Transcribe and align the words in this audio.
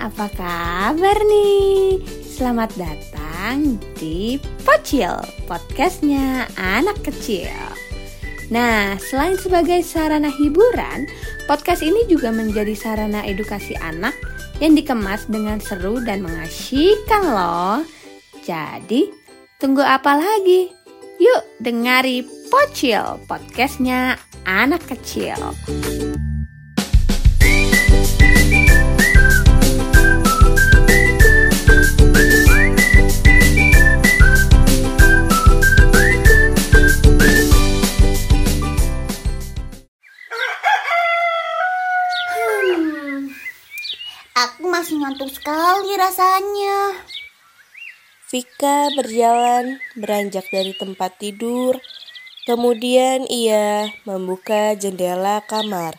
apa 0.00 0.32
kabar 0.32 1.18
nih? 1.28 2.00
Selamat 2.24 2.72
datang 2.80 3.76
di 4.00 4.40
Pocil, 4.64 5.12
podcastnya 5.44 6.48
anak 6.56 7.04
kecil. 7.04 7.52
Nah, 8.48 8.96
selain 8.96 9.36
sebagai 9.36 9.84
sarana 9.84 10.32
hiburan, 10.32 11.04
podcast 11.44 11.84
ini 11.84 12.08
juga 12.08 12.32
menjadi 12.32 12.72
sarana 12.72 13.22
edukasi 13.28 13.76
anak 13.76 14.16
yang 14.58 14.72
dikemas 14.72 15.28
dengan 15.28 15.60
seru 15.60 16.00
dan 16.00 16.24
mengasyikkan 16.24 17.22
loh. 17.30 17.84
Jadi, 18.40 19.12
tunggu 19.60 19.84
apa 19.84 20.16
lagi? 20.16 20.72
Yuk 21.20 21.60
dengari 21.60 22.24
Pocil, 22.48 23.20
podcastnya 23.28 24.16
anak 24.48 24.80
kecil. 24.88 25.36
Masih 44.90 45.06
ngantuk 45.06 45.30
sekali 45.30 45.94
rasanya. 45.94 46.98
Vika 48.26 48.90
berjalan 48.98 49.78
beranjak 49.94 50.42
dari 50.50 50.74
tempat 50.74 51.14
tidur, 51.14 51.78
kemudian 52.42 53.22
ia 53.30 53.86
membuka 54.02 54.74
jendela 54.74 55.46
kamar. 55.46 55.94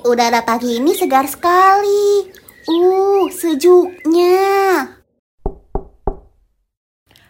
Udara 0.00 0.40
pagi 0.48 0.80
ini 0.80 0.96
segar 0.96 1.28
sekali. 1.28 2.32
Uh, 2.64 3.28
sejuknya. 3.28 4.40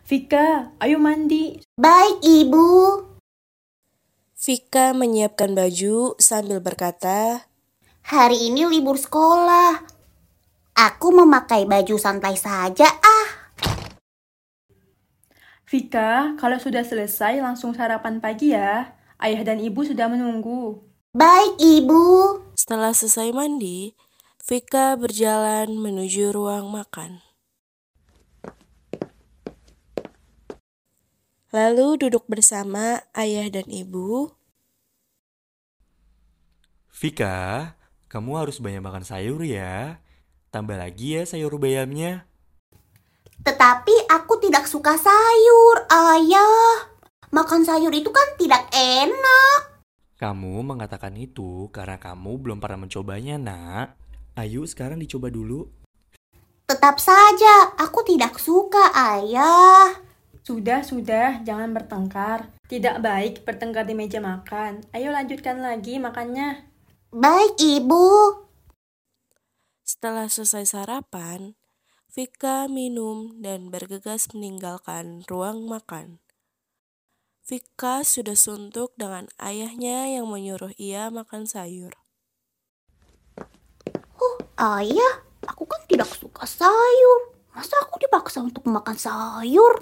Vika, 0.07 0.71
ayo 0.79 1.03
mandi. 1.03 1.59
Baik, 1.75 2.23
Ibu. 2.23 2.71
Vika 4.39 4.95
menyiapkan 4.95 5.51
baju 5.51 6.15
sambil 6.23 6.63
berkata, 6.63 7.51
Hari 8.09 8.49
ini 8.49 8.65
libur 8.65 8.97
sekolah. 8.97 9.85
Aku 10.73 11.13
memakai 11.13 11.69
baju 11.69 12.01
santai 12.01 12.41
saja 12.41 12.89
ah. 12.89 13.29
Vika, 15.69 16.33
kalau 16.41 16.57
sudah 16.57 16.81
selesai 16.89 17.37
langsung 17.45 17.77
sarapan 17.77 18.17
pagi 18.17 18.57
ya. 18.57 18.97
Ayah 19.21 19.45
dan 19.45 19.61
ibu 19.61 19.85
sudah 19.85 20.09
menunggu. 20.09 20.81
Baik, 21.13 21.61
Ibu. 21.61 22.05
Setelah 22.57 22.97
selesai 22.97 23.29
mandi, 23.29 23.93
Vika 24.41 24.97
berjalan 24.97 25.77
menuju 25.77 26.33
ruang 26.33 26.73
makan. 26.73 27.21
Lalu 31.53 32.09
duduk 32.09 32.25
bersama 32.25 33.05
ayah 33.13 33.53
dan 33.53 33.69
ibu. 33.69 34.33
Vika, 36.89 37.78
kamu 38.09 38.41
harus 38.41 38.57
banyak 38.57 38.81
makan 38.81 39.05
sayur 39.05 39.45
ya. 39.45 40.01
Tambah 40.49 40.81
lagi 40.81 41.21
ya 41.21 41.29
sayur 41.29 41.61
bayamnya. 41.61 42.25
Tetapi 43.45 44.09
aku 44.09 44.41
tidak 44.41 44.65
suka 44.65 44.97
sayur, 44.97 45.77
Ayah. 45.93 46.89
Makan 47.29 47.69
sayur 47.69 47.93
itu 47.93 48.09
kan 48.09 48.25
tidak 48.41 48.65
enak. 48.73 49.85
Kamu 50.17 50.65
mengatakan 50.65 51.15
itu 51.21 51.69
karena 51.69 52.01
kamu 52.01 52.41
belum 52.41 52.59
pernah 52.65 52.89
mencobanya, 52.89 53.37
nak. 53.37 54.01
Ayo 54.41 54.65
sekarang 54.65 54.99
dicoba 54.99 55.29
dulu. 55.29 55.69
Tetap 56.65 56.97
saja, 56.97 57.77
aku 57.77 58.09
tidak 58.09 58.41
suka, 58.41 58.89
Ayah. 58.97 60.01
Sudah, 60.49 60.81
sudah, 60.81 61.45
jangan 61.45 61.77
bertengkar. 61.77 62.49
Tidak 62.73 63.05
baik 63.05 63.45
bertengkar 63.45 63.85
di 63.85 63.93
meja 63.93 64.17
makan. 64.17 64.81
Ayo 64.97 65.13
lanjutkan 65.13 65.61
lagi 65.61 66.01
makannya. 66.01 66.68
Baik, 67.09 67.57
Ibu. 67.57 68.05
Setelah 69.81 70.29
selesai 70.29 70.77
sarapan, 70.77 71.57
Vika 72.13 72.69
minum 72.69 73.41
dan 73.41 73.73
bergegas 73.73 74.29
meninggalkan 74.37 75.25
ruang 75.25 75.65
makan. 75.65 76.21
Vika 77.49 78.05
sudah 78.05 78.37
suntuk 78.37 78.93
dengan 79.01 79.25
ayahnya 79.41 80.21
yang 80.21 80.29
menyuruh 80.29 80.77
ia 80.77 81.09
makan 81.09 81.49
sayur. 81.49 81.97
Oh, 84.21 84.37
Ayah, 84.61 85.25
aku 85.49 85.65
kan 85.65 85.81
tidak 85.89 86.13
suka 86.13 86.45
sayur. 86.45 87.33
Masa 87.57 87.89
aku 87.89 88.05
dipaksa 88.05 88.45
untuk 88.45 88.69
makan 88.69 89.01
sayur? 89.01 89.81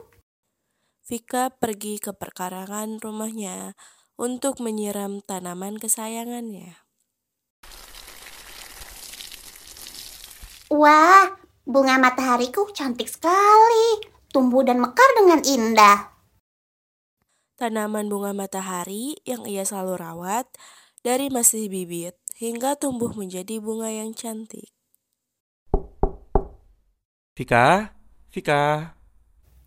Vika 1.03 1.51
pergi 1.51 1.99
ke 1.99 2.15
perkarangan 2.15 3.03
rumahnya 3.03 3.75
untuk 4.15 4.63
menyiram 4.63 5.19
tanaman 5.27 5.75
kesayangannya. 5.83 6.86
Wah, 10.67 11.31
bunga 11.63 11.95
matahariku 11.95 12.75
cantik 12.75 13.07
sekali. 13.07 14.03
Tumbuh 14.35 14.67
dan 14.67 14.83
mekar 14.83 15.07
dengan 15.15 15.39
indah. 15.47 16.11
Tanaman 17.55 18.11
bunga 18.11 18.35
matahari 18.35 19.17
yang 19.23 19.47
ia 19.47 19.63
selalu 19.63 19.97
rawat 19.97 20.45
dari 21.07 21.31
masih 21.31 21.71
bibit 21.71 22.19
hingga 22.35 22.75
tumbuh 22.75 23.15
menjadi 23.15 23.63
bunga 23.63 23.89
yang 23.89 24.13
cantik. 24.13 24.69
Vika, 27.37 27.95
Vika. 28.35 28.97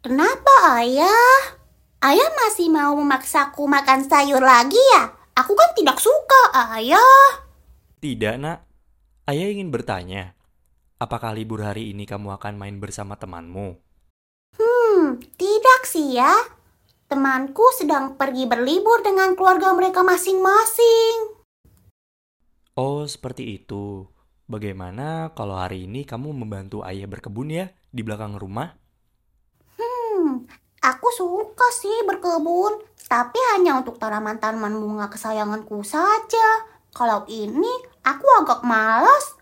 Kenapa, 0.04 0.84
Ayah? 0.84 1.59
Ayah 2.04 2.30
masih 2.46 2.68
mau 2.68 2.92
memaksaku 2.98 3.66
makan 3.66 4.04
sayur 4.04 4.44
lagi 4.44 4.80
ya? 5.00 5.16
Aku 5.40 5.56
kan 5.56 5.72
tidak 5.80 5.98
suka, 6.02 6.76
Ayah. 6.76 7.46
Tidak, 8.04 8.36
nak. 8.36 8.68
Ayah 9.26 9.48
ingin 9.48 9.72
bertanya. 9.72 10.39
Apakah 11.00 11.32
libur 11.32 11.64
hari 11.64 11.96
ini 11.96 12.04
kamu 12.04 12.36
akan 12.36 12.60
main 12.60 12.76
bersama 12.76 13.16
temanmu? 13.16 13.72
Hmm, 14.60 15.16
tidak 15.40 15.88
sih 15.88 16.20
ya. 16.20 16.36
Temanku 17.08 17.64
sedang 17.80 18.20
pergi 18.20 18.44
berlibur 18.44 19.00
dengan 19.00 19.32
keluarga 19.32 19.72
mereka 19.72 20.04
masing-masing. 20.04 21.40
Oh, 22.76 23.08
seperti 23.08 23.64
itu. 23.64 24.12
Bagaimana 24.52 25.32
kalau 25.40 25.56
hari 25.56 25.88
ini 25.88 26.04
kamu 26.04 26.36
membantu 26.36 26.84
ayah 26.84 27.08
berkebun 27.08 27.48
ya 27.48 27.72
di 27.96 28.04
belakang 28.04 28.36
rumah? 28.36 28.76
Hmm, 29.80 30.52
aku 30.84 31.08
suka 31.16 31.68
sih 31.80 32.04
berkebun, 32.12 32.76
tapi 33.08 33.40
hanya 33.56 33.80
untuk 33.80 33.96
tanaman-tanaman 34.04 34.76
bunga 34.76 35.08
kesayanganku 35.08 35.79
saja. 35.79 36.68
Kalau 36.91 37.23
ini, 37.32 37.72
aku 38.03 38.28
agak 38.44 38.68
malas. 38.68 39.39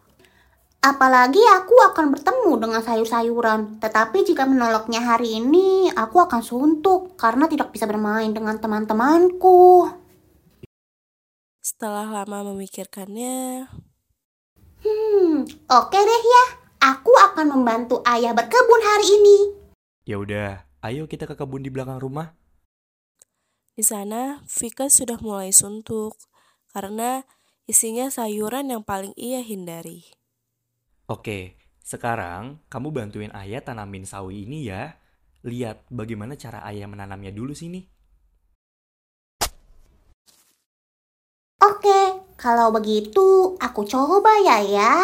Apalagi 0.88 1.44
aku 1.52 1.76
akan 1.92 2.16
bertemu 2.16 2.52
dengan 2.64 2.80
sayur-sayuran. 2.80 3.84
Tetapi 3.84 4.24
jika 4.24 4.48
menolaknya 4.48 5.04
hari 5.04 5.36
ini, 5.36 5.92
aku 5.92 6.24
akan 6.24 6.40
suntuk 6.40 7.20
karena 7.20 7.44
tidak 7.52 7.76
bisa 7.76 7.84
bermain 7.84 8.32
dengan 8.32 8.56
teman-temanku. 8.56 9.92
Setelah 11.60 12.08
lama 12.08 12.56
memikirkannya, 12.56 13.68
Hmm, 14.78 15.44
oke 15.68 16.00
deh 16.00 16.24
ya. 16.24 16.46
Aku 16.96 17.12
akan 17.12 17.52
membantu 17.52 18.00
ayah 18.08 18.32
berkebun 18.32 18.80
hari 18.80 19.08
ini. 19.20 19.38
Ya 20.08 20.16
udah, 20.16 20.64
ayo 20.88 21.04
kita 21.12 21.28
ke 21.28 21.36
kebun 21.36 21.68
di 21.68 21.74
belakang 21.74 22.00
rumah. 22.00 22.32
di 23.78 23.86
sana 23.86 24.42
Vika 24.50 24.90
sudah 24.90 25.22
mulai 25.22 25.54
suntuk 25.54 26.18
karena 26.74 27.22
isinya 27.70 28.10
sayuran 28.10 28.74
yang 28.74 28.82
paling 28.82 29.14
ia 29.14 29.46
hindari. 29.46 30.17
Oke, 31.08 31.56
sekarang 31.88 32.60
kamu 32.68 32.92
bantuin 32.92 33.32
ayah 33.32 33.64
tanamin 33.64 34.04
sawi 34.04 34.44
ini 34.44 34.68
ya. 34.68 35.00
Lihat 35.48 35.88
bagaimana 35.88 36.36
cara 36.36 36.68
ayah 36.68 36.84
menanamnya 36.84 37.32
dulu 37.32 37.56
sini. 37.56 37.80
Oke, 41.64 42.28
kalau 42.36 42.76
begitu 42.76 43.56
aku 43.56 43.88
coba 43.88 44.36
ya 44.44 44.60
ya. 44.68 44.96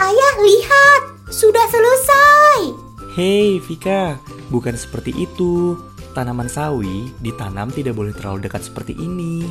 Ayah 0.00 0.34
lihat, 0.40 1.02
sudah 1.28 1.66
selesai. 1.68 2.72
Hei 3.20 3.60
Vika, 3.60 4.16
bukan 4.48 4.80
seperti 4.80 5.12
itu. 5.28 5.91
Tanaman 6.12 6.44
sawi 6.44 7.08
ditanam 7.24 7.72
tidak 7.72 7.96
boleh 7.96 8.12
terlalu 8.12 8.44
dekat 8.44 8.68
seperti 8.68 8.92
ini. 8.92 9.48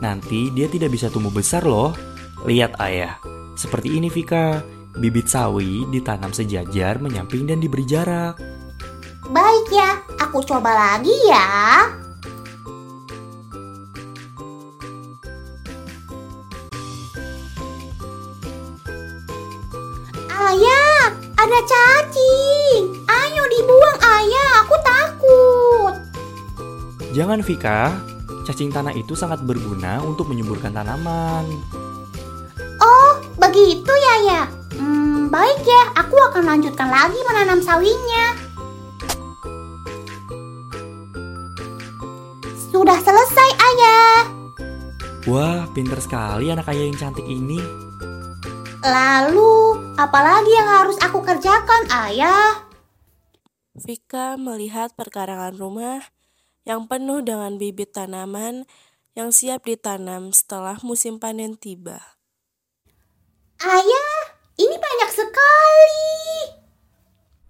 Nanti 0.00 0.48
dia 0.56 0.64
tidak 0.64 0.96
bisa 0.96 1.12
tumbuh 1.12 1.28
besar 1.28 1.68
loh. 1.68 1.92
Lihat 2.48 2.80
ayah, 2.80 3.20
seperti 3.52 4.00
ini 4.00 4.08
Vika. 4.08 4.64
Bibit 4.96 5.28
sawi 5.28 5.84
ditanam 5.92 6.32
sejajar, 6.32 6.98
menyamping, 6.98 7.44
dan 7.44 7.60
diberi 7.60 7.84
jarak. 7.84 8.40
Baik 9.28 9.68
ya, 9.68 10.00
aku 10.18 10.40
coba 10.42 10.72
lagi 10.72 11.14
ya. 11.28 11.46
Ayah, 20.32 21.12
ada 21.36 21.60
cacing. 21.68 22.97
Jangan 27.18 27.42
Vika, 27.42 27.98
cacing 28.46 28.70
tanah 28.70 28.94
itu 28.94 29.18
sangat 29.18 29.42
berguna 29.42 29.98
untuk 30.06 30.30
menyuburkan 30.30 30.70
tanaman. 30.70 31.50
Oh, 32.78 33.18
begitu 33.34 33.90
ya 33.90 34.14
ya. 34.22 34.42
Hmm, 34.78 35.26
baik 35.26 35.66
ya, 35.66 35.98
aku 35.98 36.14
akan 36.14 36.46
lanjutkan 36.46 36.86
lagi 36.86 37.18
menanam 37.26 37.58
sawinya. 37.58 38.38
Sudah 42.70 43.02
selesai 43.02 43.50
ayah. 43.66 44.18
Wah, 45.26 45.66
pinter 45.74 45.98
sekali 45.98 46.54
anak 46.54 46.70
ayah 46.70 46.86
yang 46.86 46.98
cantik 47.02 47.26
ini. 47.26 47.58
Lalu, 48.86 49.74
apalagi 49.98 50.54
yang 50.54 50.70
harus 50.70 50.94
aku 51.02 51.18
kerjakan 51.26 51.82
ayah? 52.06 52.62
Vika 53.74 54.38
melihat 54.38 54.94
perkarangan 54.94 55.58
rumah 55.58 55.98
yang 56.68 56.84
penuh 56.84 57.24
dengan 57.24 57.56
bibit 57.56 57.96
tanaman 57.96 58.68
yang 59.16 59.32
siap 59.32 59.64
ditanam 59.64 60.36
setelah 60.36 60.76
musim 60.84 61.16
panen 61.16 61.56
tiba. 61.56 62.20
Ayah, 63.64 64.36
ini 64.60 64.76
banyak 64.76 65.10
sekali. 65.10 66.12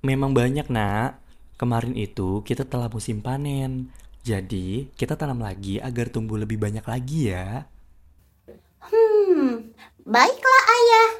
Memang 0.06 0.32
banyak 0.32 0.70
nak. 0.70 1.18
Kemarin 1.58 1.98
itu 1.98 2.46
kita 2.46 2.62
telah 2.62 2.86
musim 2.86 3.18
panen. 3.18 3.90
Jadi 4.22 4.94
kita 4.94 5.18
tanam 5.18 5.42
lagi 5.42 5.82
agar 5.82 6.14
tumbuh 6.14 6.38
lebih 6.38 6.54
banyak 6.54 6.86
lagi 6.86 7.34
ya. 7.34 7.66
Hmm, 8.78 9.74
baiklah 10.06 10.62
ayah. 10.70 11.10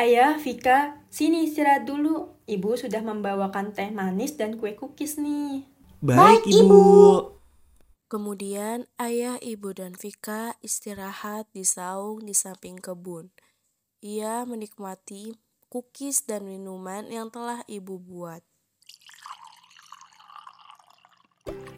Ayah, 0.00 0.32
Vika, 0.40 0.96
sini 1.12 1.44
istirahat 1.44 1.84
dulu. 1.84 2.32
Ibu 2.48 2.80
sudah 2.80 3.04
membawakan 3.04 3.76
teh 3.76 3.92
manis 3.92 4.40
dan 4.40 4.56
kue 4.56 4.72
cookies 4.72 5.20
nih. 5.20 5.68
Baik, 6.00 6.48
Baik, 6.48 6.64
ibu. 6.64 6.64
Ibu. 6.64 6.80
Kemudian 8.08 8.88
ayah, 8.96 9.36
ibu, 9.36 9.68
dan 9.76 9.92
Vika 9.92 10.56
istirahat 10.64 11.44
di 11.52 11.60
saung 11.60 12.24
di 12.24 12.32
samping 12.32 12.80
kebun. 12.80 13.28
Ia 14.00 14.48
menikmati 14.48 15.36
cookies 15.68 16.24
dan 16.24 16.48
minuman 16.48 17.04
yang 17.12 17.28
telah 17.28 17.60
ibu 17.68 18.00
buat. 18.00 18.40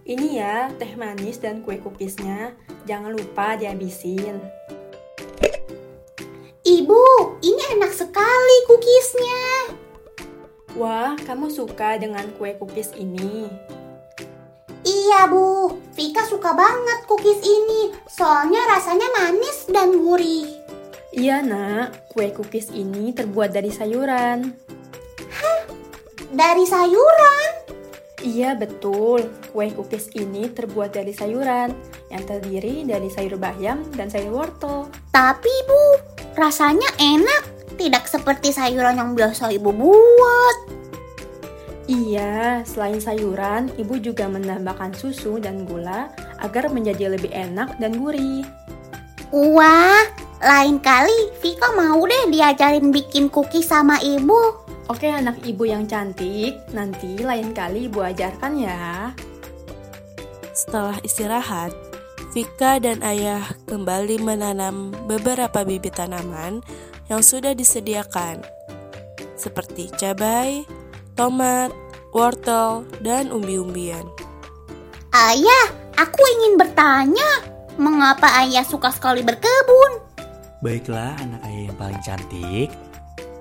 Ini 0.07 0.29
ya, 0.39 0.71
teh 0.79 0.95
manis 0.95 1.43
dan 1.43 1.67
kue 1.67 1.83
cookiesnya. 1.83 2.55
Jangan 2.87 3.19
lupa 3.19 3.59
dihabisin. 3.59 4.39
Ibu, 6.63 7.03
ini 7.43 7.63
enak 7.75 7.91
sekali 7.91 8.57
cookiesnya. 8.71 9.43
Wah, 10.79 11.19
kamu 11.27 11.51
suka 11.51 11.99
dengan 11.99 12.31
kue 12.39 12.55
cookies 12.55 12.95
ini? 12.95 13.51
Iya 15.03 15.27
bu, 15.27 15.75
Vika 15.99 16.23
suka 16.23 16.55
banget 16.55 17.11
cookies 17.11 17.43
ini. 17.43 17.91
Soalnya 18.07 18.63
rasanya 18.71 19.09
manis 19.19 19.67
dan 19.67 19.99
gurih. 19.99 20.47
Iya 21.11 21.43
nak, 21.43 22.07
kue 22.15 22.31
cookies 22.31 22.71
ini 22.71 23.11
terbuat 23.11 23.51
dari 23.51 23.75
sayuran. 23.75 24.55
Dari 26.31 26.65
sayuran. 26.65 27.51
Iya 28.23 28.55
betul, 28.55 29.27
kue 29.51 29.75
cookies 29.75 30.15
ini 30.15 30.47
terbuat 30.55 30.95
dari 30.95 31.11
sayuran 31.11 31.75
yang 32.15 32.23
terdiri 32.23 32.87
dari 32.87 33.11
sayur 33.11 33.35
bayam 33.43 33.83
dan 33.99 34.07
sayur 34.07 34.31
wortel. 34.31 34.87
Tapi 35.11 35.55
bu, 35.67 35.85
rasanya 36.39 36.87
enak. 37.03 37.75
Tidak 37.75 38.07
seperti 38.07 38.55
sayuran 38.55 39.03
yang 39.03 39.19
biasa 39.19 39.51
ibu 39.51 39.75
buat. 39.75 40.82
Iya, 41.91 42.63
selain 42.63 43.03
sayuran, 43.03 43.67
ibu 43.75 43.99
juga 43.99 44.31
menambahkan 44.31 44.95
susu 44.95 45.43
dan 45.43 45.67
gula 45.67 46.15
agar 46.39 46.71
menjadi 46.71 47.11
lebih 47.11 47.35
enak 47.35 47.75
dan 47.83 47.99
gurih. 47.99 48.47
Wah, 49.35 50.07
lain 50.39 50.79
kali 50.79 51.33
Vika 51.43 51.75
mau 51.75 51.99
deh 52.07 52.31
diajarin 52.31 52.95
bikin 52.95 53.27
cookies 53.27 53.67
sama 53.67 53.99
ibu. 53.99 54.63
Oke 54.91 55.11
anak 55.11 55.43
ibu 55.43 55.67
yang 55.67 55.89
cantik, 55.89 56.59
nanti 56.71 57.19
lain 57.19 57.51
kali 57.51 57.91
ibu 57.91 57.99
ajarkan 58.05 58.53
ya. 58.61 59.11
Setelah 60.53 61.01
istirahat, 61.03 61.73
Vika 62.31 62.79
dan 62.79 63.01
ayah 63.03 63.43
kembali 63.67 64.21
menanam 64.21 64.93
beberapa 65.11 65.65
bibit 65.65 65.97
tanaman 65.97 66.61
yang 67.11 67.25
sudah 67.25 67.57
disediakan, 67.57 68.45
seperti 69.35 69.89
cabai, 69.97 70.69
tomat, 71.23 71.71
wortel, 72.11 72.83
dan 72.99 73.31
umbi-umbian. 73.31 74.03
Ayah, 75.15 75.71
aku 75.95 76.19
ingin 76.19 76.59
bertanya, 76.59 77.47
mengapa 77.79 78.27
ayah 78.43 78.67
suka 78.67 78.91
sekali 78.91 79.23
berkebun? 79.23 80.03
Baiklah 80.67 81.15
anak 81.23 81.47
ayah 81.47 81.63
yang 81.71 81.79
paling 81.79 82.01
cantik. 82.03 82.75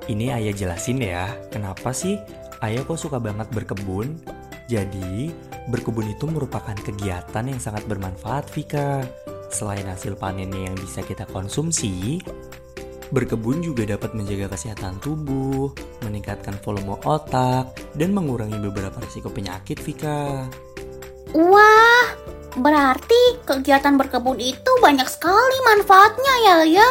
Ini 0.06 0.26
ayah 0.30 0.54
jelasin 0.54 1.02
ya, 1.02 1.34
kenapa 1.50 1.90
sih 1.90 2.22
ayah 2.62 2.86
kok 2.86 3.02
suka 3.02 3.18
banget 3.18 3.50
berkebun? 3.50 4.22
Jadi, 4.70 5.34
berkebun 5.74 6.06
itu 6.14 6.30
merupakan 6.30 6.78
kegiatan 6.78 7.50
yang 7.50 7.58
sangat 7.58 7.82
bermanfaat, 7.90 8.46
Vika. 8.54 9.02
Selain 9.50 9.90
hasil 9.90 10.22
panennya 10.22 10.70
yang 10.70 10.78
bisa 10.78 11.02
kita 11.02 11.26
konsumsi, 11.26 12.22
berkebun 13.12 13.60
juga 13.60 13.84
dapat 13.84 14.16
menjaga 14.16 14.56
kesehatan 14.56 14.98
tubuh, 15.04 15.76
meningkatkan 16.04 16.56
volume 16.64 16.96
otak, 17.04 17.76
dan 18.00 18.16
mengurangi 18.16 18.58
beberapa 18.58 18.98
risiko 19.04 19.28
penyakit, 19.28 19.78
Vika. 19.84 20.48
Wah, 21.36 22.08
berarti 22.56 23.40
kegiatan 23.44 24.00
berkebun 24.00 24.40
itu 24.40 24.72
banyak 24.80 25.08
sekali 25.08 25.58
manfaatnya 25.64 26.34
ya 26.44 26.56
ya. 26.68 26.90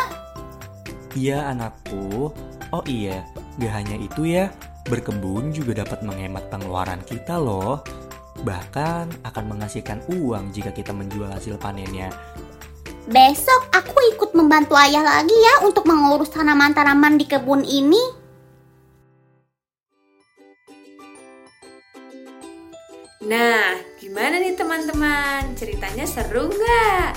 Iya 1.17 1.39
anakku. 1.53 2.31
Oh 2.71 2.85
iya, 2.87 3.27
gak 3.59 3.83
hanya 3.83 3.99
itu 3.99 4.31
ya, 4.31 4.47
berkebun 4.87 5.51
juga 5.51 5.83
dapat 5.83 6.07
menghemat 6.07 6.47
pengeluaran 6.53 7.03
kita 7.03 7.35
loh. 7.35 7.83
Bahkan 8.47 9.27
akan 9.27 9.45
menghasilkan 9.51 10.07
uang 10.09 10.55
jika 10.55 10.71
kita 10.71 10.95
menjual 10.95 11.29
hasil 11.29 11.59
panennya. 11.59 12.15
Besok 13.11 13.75
aku 13.75 13.99
ikut 14.15 14.30
membantu 14.51 14.75
ayah 14.83 15.07
lagi 15.07 15.31
ya 15.31 15.63
untuk 15.63 15.87
mengurus 15.87 16.35
tanaman-tanaman 16.35 17.15
di 17.15 17.23
kebun 17.23 17.63
ini. 17.63 18.03
Nah, 23.31 23.79
gimana 24.03 24.43
nih 24.43 24.59
teman-teman? 24.59 25.55
Ceritanya 25.55 26.03
seru 26.03 26.51
nggak? 26.51 27.15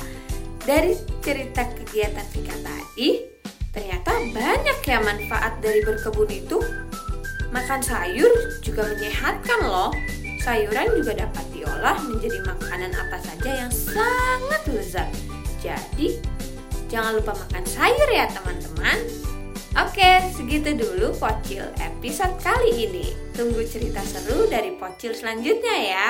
Dari 0.61 0.93
cerita 1.25 1.65
kegiatan 1.73 2.21
Vika 2.29 2.53
tadi, 2.61 3.25
ternyata 3.73 4.13
banyak 4.29 4.77
ya 4.85 5.01
manfaat 5.01 5.57
dari 5.57 5.81
berkebun 5.81 6.29
itu. 6.29 6.61
Makan 7.49 7.81
sayur 7.81 8.29
juga 8.61 8.85
menyehatkan 8.93 9.59
loh. 9.65 9.89
Sayuran 10.37 11.01
juga 11.01 11.25
dapat 11.25 11.49
diolah 11.49 11.97
menjadi 11.97 12.45
makanan 12.45 12.93
apa 12.93 13.17
saja 13.25 13.65
yang 13.65 13.73
sangat 13.73 14.61
lezat. 14.69 15.09
Jadi, 15.57 16.21
jangan 16.93 17.17
lupa 17.17 17.33
makan 17.33 17.65
sayur 17.65 18.09
ya 18.13 18.29
teman-teman. 18.29 19.01
Oke, 19.73 20.21
segitu 20.37 20.77
dulu 20.77 21.17
Pocil 21.17 21.65
episode 21.81 22.37
kali 22.45 22.85
ini. 22.85 23.09
Tunggu 23.33 23.65
cerita 23.65 24.05
seru 24.05 24.45
dari 24.45 24.77
Pocil 24.77 25.17
selanjutnya 25.17 25.75
ya. 25.81 26.09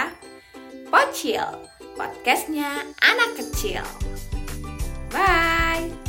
Pocil, 0.91 1.47
podcastnya 1.95 2.83
anak 2.99 3.39
kecil. 3.39 3.87
Bye. 5.07 6.02